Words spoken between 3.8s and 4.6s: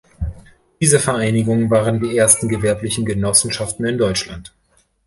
in Deutschland.